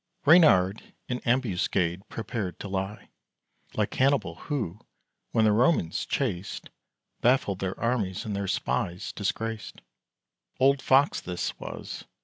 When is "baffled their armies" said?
7.21-8.25